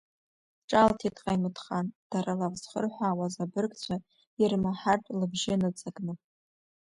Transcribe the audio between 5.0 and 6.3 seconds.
лыбжьы ныҵакны.